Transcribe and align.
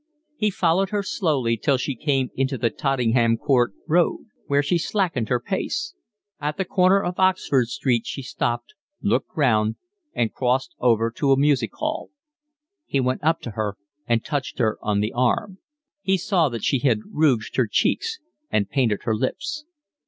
He 0.35 0.49
followed 0.49 0.89
her 0.89 1.03
slowly 1.03 1.57
till 1.57 1.77
she 1.77 1.93
came 1.95 2.31
into 2.33 2.57
the 2.57 2.71
Tottenham 2.71 3.37
Court 3.37 3.71
Road, 3.87 4.21
where 4.47 4.63
she 4.63 4.79
slackened 4.79 5.29
her 5.29 5.39
pace; 5.39 5.93
at 6.39 6.57
the 6.57 6.65
corner 6.65 7.03
of 7.03 7.19
Oxford 7.19 7.67
Street 7.67 8.07
she 8.07 8.23
stopped, 8.23 8.73
looked 9.03 9.29
round, 9.37 9.75
and 10.15 10.33
crossed 10.33 10.73
over 10.79 11.11
to 11.11 11.31
a 11.31 11.37
music 11.39 11.75
hall. 11.75 12.09
He 12.87 12.99
went 12.99 13.23
up 13.23 13.41
to 13.41 13.51
her 13.51 13.75
and 14.07 14.25
touched 14.25 14.57
her 14.57 14.79
on 14.81 15.01
the 15.01 15.13
arm. 15.13 15.59
He 16.01 16.17
saw 16.17 16.49
that 16.49 16.63
she 16.63 16.79
had 16.79 17.01
rouged 17.11 17.55
her 17.57 17.67
cheeks 17.69 18.17
and 18.49 18.71
painted 18.71 19.03
her 19.03 19.15
lips. 19.15 19.65